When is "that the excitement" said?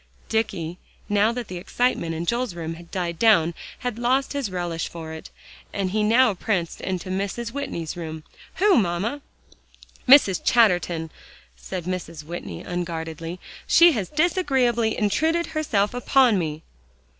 1.31-2.15